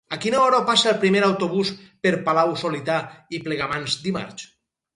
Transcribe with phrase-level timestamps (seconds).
[0.15, 1.73] A quina hora passa el primer autobús
[2.07, 2.99] per Palau-solità
[3.39, 4.51] i Plegamans dimarts?